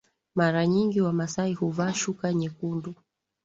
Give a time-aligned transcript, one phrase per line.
[0.35, 2.95] mara nyingi wamasai huvaa shuka nyekundu